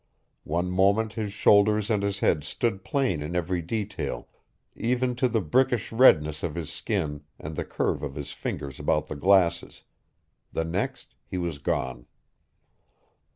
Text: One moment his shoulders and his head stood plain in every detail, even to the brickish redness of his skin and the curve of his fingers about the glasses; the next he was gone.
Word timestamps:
One 0.49 0.71
moment 0.71 1.13
his 1.13 1.31
shoulders 1.31 1.91
and 1.91 2.01
his 2.01 2.21
head 2.21 2.43
stood 2.43 2.83
plain 2.83 3.21
in 3.21 3.35
every 3.35 3.61
detail, 3.61 4.27
even 4.75 5.13
to 5.17 5.29
the 5.29 5.41
brickish 5.43 5.91
redness 5.91 6.41
of 6.41 6.55
his 6.55 6.73
skin 6.73 7.21
and 7.37 7.55
the 7.55 7.65
curve 7.65 8.01
of 8.01 8.15
his 8.15 8.31
fingers 8.31 8.79
about 8.79 9.05
the 9.05 9.15
glasses; 9.15 9.83
the 10.51 10.65
next 10.65 11.13
he 11.27 11.37
was 11.37 11.59
gone. 11.59 12.07